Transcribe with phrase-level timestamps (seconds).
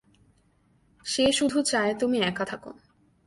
[1.05, 2.71] সে শুধু চায় তুমি একা থাকো!